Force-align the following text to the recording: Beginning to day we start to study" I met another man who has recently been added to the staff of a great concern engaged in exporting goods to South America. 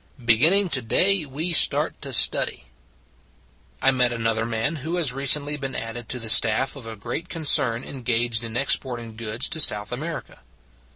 Beginning 0.25 0.67
to 0.69 0.81
day 0.81 1.27
we 1.27 1.53
start 1.53 2.01
to 2.01 2.11
study" 2.11 2.63
I 3.83 3.91
met 3.91 4.11
another 4.11 4.47
man 4.47 4.77
who 4.77 4.95
has 4.95 5.13
recently 5.13 5.57
been 5.57 5.75
added 5.75 6.09
to 6.09 6.17
the 6.17 6.27
staff 6.27 6.75
of 6.75 6.87
a 6.87 6.95
great 6.95 7.29
concern 7.29 7.83
engaged 7.83 8.43
in 8.43 8.57
exporting 8.57 9.15
goods 9.15 9.47
to 9.49 9.59
South 9.59 9.91
America. 9.91 10.39